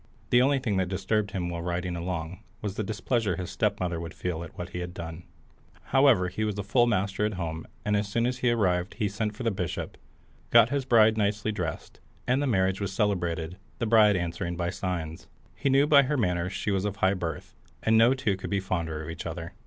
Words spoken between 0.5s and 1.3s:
thing that disturbed